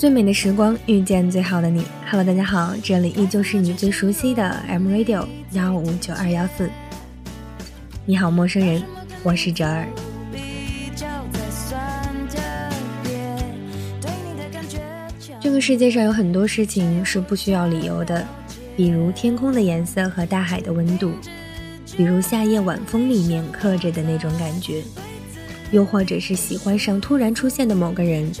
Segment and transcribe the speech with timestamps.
[0.00, 1.84] 最美的时光遇见最好的你。
[2.10, 6.70] Hello，大家好，这里依旧是你最熟悉的 M Radio 幺五九二幺四。
[8.06, 8.82] 你好，陌生人，
[9.22, 9.86] 我是哲儿。
[15.38, 18.26] 这个世界上有很多事情是不需要理由的，
[18.74, 21.12] 比如天空的颜色和大海的温度，
[21.94, 24.82] 比如夏夜晚风里面刻着的那种感觉，
[25.72, 28.32] 又或者是喜欢上突然出现的某个人，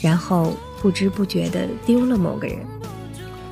[0.00, 0.56] 然后。
[0.84, 2.58] 不知不觉地丢了某个人，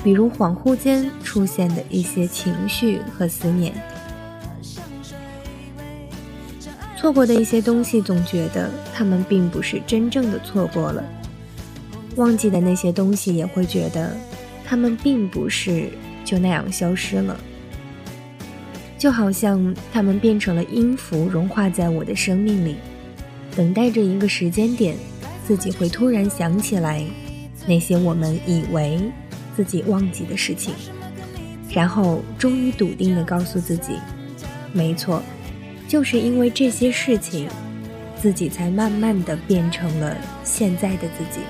[0.05, 3.73] 比如恍惚间出现的一些情绪和思念。
[6.95, 11.03] 错过的一些东西，总觉得他们并不是真正的错过了；
[12.17, 14.15] 忘记的那些东西，也会觉得
[14.63, 15.89] 他们并不是
[16.27, 17.35] 就那样消失了。
[18.99, 22.77] 就好像他们变成了音符，融化在我的生命里，
[23.57, 24.95] 等待着一个时间点，
[25.49, 27.03] 自己会突然想起来。
[27.67, 29.01] 那些我们以为
[29.57, 30.75] 自己忘记的事情，
[31.71, 33.93] 然后终于笃定地告诉自己：
[34.73, 35.23] 没错，
[35.87, 37.49] 就是因为这些事情，
[38.21, 41.41] 自己才慢慢地变成了现在的自己。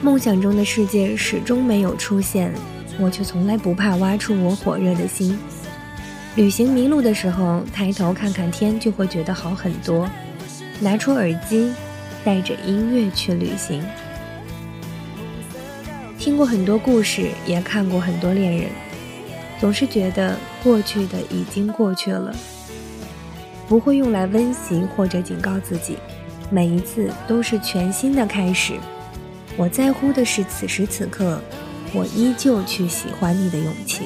[0.00, 2.52] 梦想中的世界始终没有出现，
[2.98, 5.38] 我却从来不怕挖出我火热的心。
[6.34, 10.08] 旅行迷路的时候，抬头看看天，就会觉得好很多。
[10.80, 11.70] 拿出耳机，
[12.24, 13.84] 带着音乐去旅行。
[16.18, 18.70] 听过很多故事，也看过很多恋人，
[19.60, 22.34] 总是觉得过去的已经过去了，
[23.68, 25.98] 不会用来温习或者警告自己。
[26.48, 28.72] 每一次都是全新的开始。
[29.58, 31.38] 我在乎的是此时此刻，
[31.92, 34.04] 我依旧去喜欢你的勇气。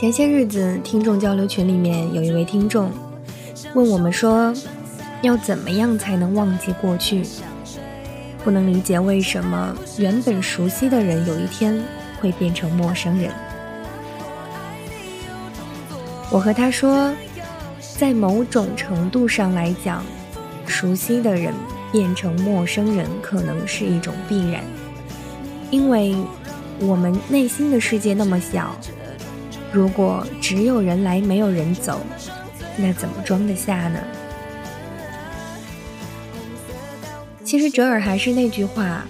[0.00, 2.90] 前些日子，听众交流群里面有一位听众
[3.74, 4.50] 问我们说
[5.20, 7.22] ：“要怎么样才能忘记过去？
[8.42, 11.78] 不能理解为什么原本熟悉的人有一天
[12.18, 13.30] 会变成陌生人。”
[16.32, 17.14] 我和他说，
[17.98, 20.02] 在某种程度上来讲，
[20.64, 21.52] 熟悉的人
[21.92, 24.64] 变成陌生人可能是一种必然，
[25.70, 26.16] 因为
[26.78, 28.74] 我们内心的世界那么小。
[29.72, 32.00] 如果只有人来没有人走，
[32.76, 34.00] 那怎么装得下呢？
[37.44, 39.04] 其实哲尔还是那句话，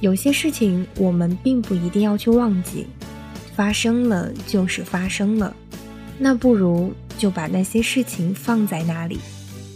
[0.00, 2.86] 有些事情我们并不一定要去忘记，
[3.56, 5.54] 发生了就是发生了，
[6.18, 9.18] 那不如就把那些事情放在那里，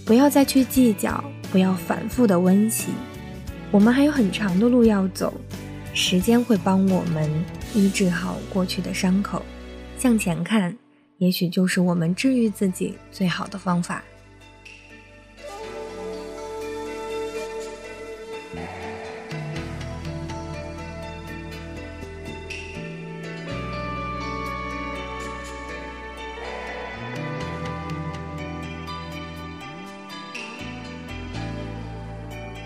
[0.05, 2.89] 不要再去计较，不要反复的温习。
[3.71, 5.33] 我们还有很长的路要走，
[5.95, 7.31] 时间会帮我们
[7.75, 9.43] 医治好过去的伤口。
[10.03, 10.77] 向前看，
[11.19, 14.03] 也许就是我们治愈自己最好的方法。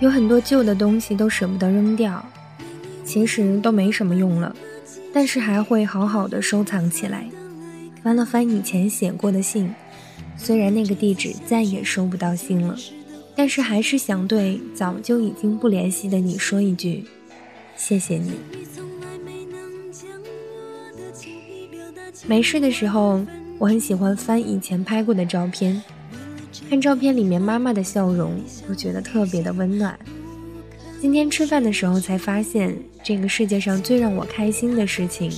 [0.01, 2.25] 有很多旧的东西都舍不得扔掉，
[3.05, 4.57] 其实都没什么用了。
[5.17, 7.27] 但是还会好好的收藏起来，
[8.03, 9.75] 翻了翻以前写过的信，
[10.37, 12.77] 虽然那个地址再也收不到信了，
[13.35, 17.07] 但是还是想对早就已经不联系的你说一句，
[17.79, 18.33] 谢谢你。
[22.27, 23.25] 没事的时候，
[23.57, 25.83] 我很喜欢翻以前拍过的照片，
[26.69, 28.39] 看照片里面妈妈的笑容，
[28.69, 29.99] 我觉得特别的温暖。
[30.99, 35.31] 今天吃饭的时候才发现，这个世界上最让我开心的事情，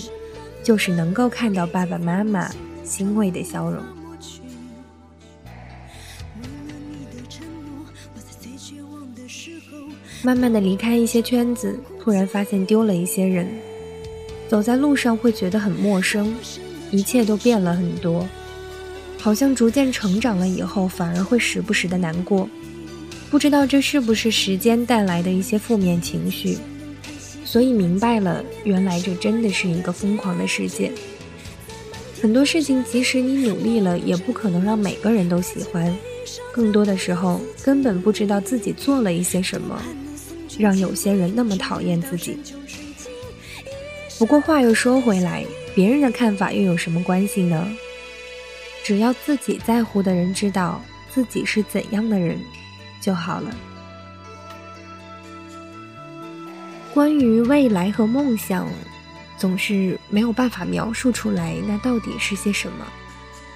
[0.63, 2.49] 就是能够看到爸爸妈妈
[2.85, 3.83] 欣慰的笑容。
[10.23, 13.49] 慢慢的离开一些圈子，突然发现丢了一些人，
[14.49, 16.35] 走在路上会觉得很陌生，
[16.91, 18.27] 一切都变了很多，
[19.19, 22.49] 好像逐渐成长了以后，反而会时不时的难过。
[23.31, 26.57] 不知道这是不是时间带来的一些负面情绪，
[27.45, 30.91] 所以明白了，原来这真的是一个疯狂的世界。
[32.23, 35.95] 很多事情，即使你努力了，也不可能让每个人都喜欢。
[36.53, 39.81] 更多的时候，根本不知道自己做了一些什么，
[40.59, 42.39] 让有些人那么讨厌自己。
[44.19, 45.45] 不过话又说回来，
[45.75, 47.71] 别人的看法又有什么关系呢？
[48.83, 50.83] 只要自己在乎的人知道
[51.15, 52.39] 自己是怎样的人。
[53.01, 53.55] 就好了。
[56.95, 58.69] 关于未来和梦想，
[59.37, 62.85] 总是没有办法描述出来那到底是些什么，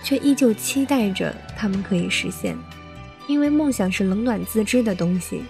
[0.02, 2.56] 却依旧期待着他们可以实现。
[3.26, 5.42] 因为梦想是冷暖自知的东西，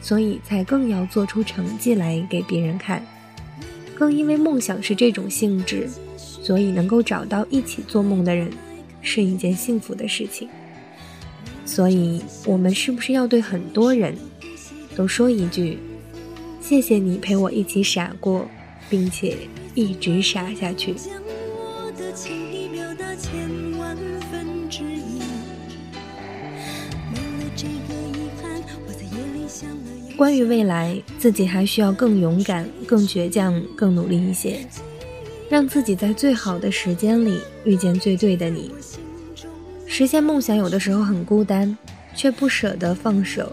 [0.00, 3.04] 所以才更要做出成绩来给别人看。
[3.94, 8.50] 更因为梦想是这种性质，所以能够找到一起做梦的人，
[9.02, 10.48] 是一件幸福的事情。
[11.66, 14.14] 所以，我们是不是要对很多人
[14.96, 15.78] 都说一句
[16.62, 18.48] ：“谢谢你陪我一起傻过，
[18.88, 19.36] 并且
[19.74, 20.94] 一直傻下去。”
[30.16, 34.60] 关于未来，自己还需要更勇敢、更倔强、更努力一些，
[35.50, 38.70] 让自己在最好的时间里遇见最对的你。
[39.98, 41.74] 实现梦想有的时候很孤单，
[42.14, 43.46] 却不舍得放手；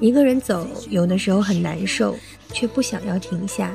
[0.00, 2.16] 一个人走有的时候很难受，
[2.54, 3.70] 却不想要停下。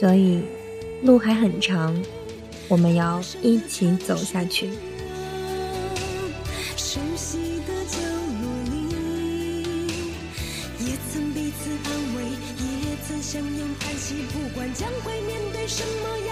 [0.00, 0.40] 所以，
[1.02, 1.94] 路还很长，
[2.66, 4.70] 我们要一起走下去。
[11.12, 16.31] 曾彼此安慰，也曾相拥叹息不管将会面对什么样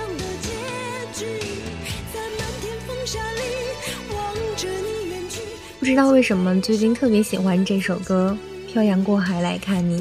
[5.90, 8.38] 不知道为什么最近特别喜欢这首歌
[8.72, 10.00] 《漂洋过海来看你》，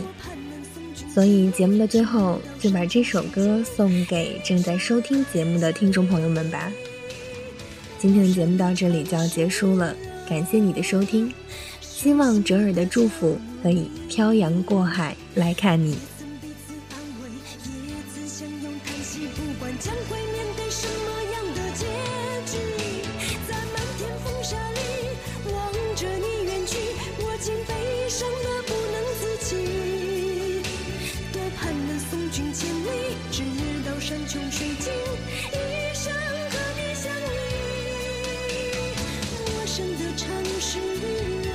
[1.12, 6.72] 所以节目的最后就把这首歌送给正在收听节目的听众朋友们吧。
[7.98, 9.96] 今天的节目到这里就要结束了，
[10.30, 11.34] 感谢你的收听，
[11.82, 15.98] 希望折耳的祝福可以漂洋过海来看你。
[33.40, 33.46] 直
[33.86, 34.92] 到山穷水尽
[35.54, 35.56] 一
[35.94, 37.40] 生和你相依。
[39.48, 40.28] 陌生的城
[40.60, 40.78] 市
[41.48, 41.50] 啊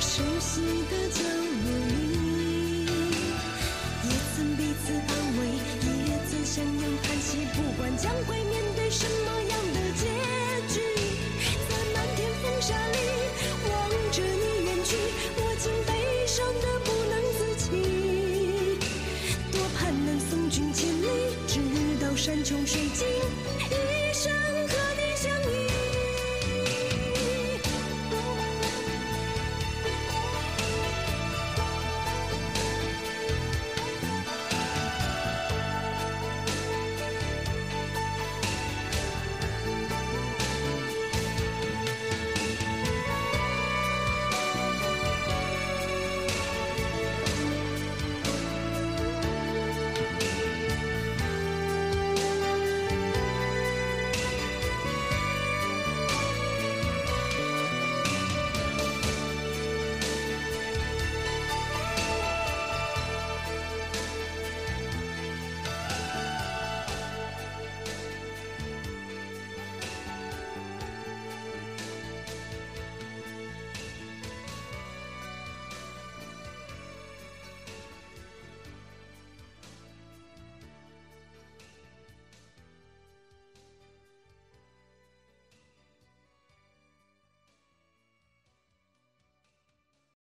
[0.00, 0.60] 熟悉
[0.90, 2.86] 的角落里
[4.02, 5.40] 也曾彼此安慰
[5.86, 9.47] 也曾相拥叹息不管将会面对什么
[22.70, 23.17] 水晶